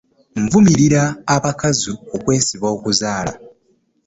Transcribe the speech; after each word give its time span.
Nvumirira 0.43 1.03
abakazi 1.35 1.91
okwesiba 2.15 2.67
okuzaala. 2.75 3.33